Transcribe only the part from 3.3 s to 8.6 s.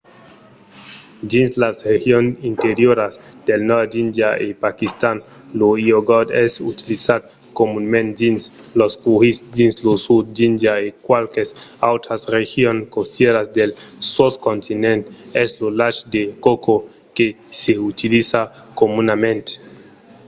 del nòrd d'índia e paquistan lo iogort es utilizat comunament dins